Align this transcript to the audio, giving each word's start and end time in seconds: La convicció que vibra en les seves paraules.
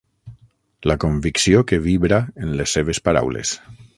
La 0.91 0.95
convicció 1.03 1.61
que 1.71 1.79
vibra 1.85 2.21
en 2.47 2.57
les 2.63 2.75
seves 2.79 3.03
paraules. 3.11 3.55